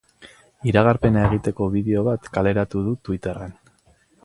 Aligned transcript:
Iragarpena 0.71 1.25
egiteko 1.29 1.67
bideo 1.75 2.03
bat 2.09 2.31
kaleratu 2.39 2.83
du 2.89 2.95
twitterren. 3.09 3.55